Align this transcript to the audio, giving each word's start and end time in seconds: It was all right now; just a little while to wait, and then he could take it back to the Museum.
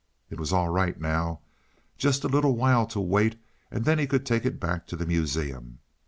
It 0.31 0.39
was 0.39 0.51
all 0.51 0.69
right 0.69 0.99
now; 0.99 1.41
just 1.95 2.23
a 2.23 2.27
little 2.27 2.55
while 2.55 2.87
to 2.87 2.99
wait, 2.99 3.39
and 3.69 3.85
then 3.85 3.99
he 3.99 4.07
could 4.07 4.25
take 4.25 4.47
it 4.47 4.59
back 4.59 4.87
to 4.87 4.95
the 4.95 5.05
Museum. 5.05 5.77